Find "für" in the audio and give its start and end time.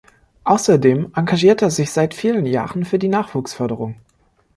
2.85-2.97